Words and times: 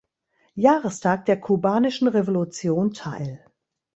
Jahrestag 0.55 1.25
der 1.25 1.39
Kubanischen 1.39 2.07
Revolution 2.07 2.91
teil. 2.91 3.45